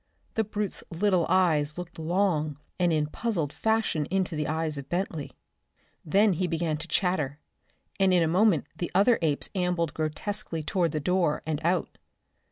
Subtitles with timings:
[0.33, 5.31] The brute's little eyes looked long and in puzzled fashion into the eyes of Bentley.
[6.03, 7.37] Then he began to chatter,
[7.99, 11.99] and in a moment the other apes ambled grotesquely toward the door and out.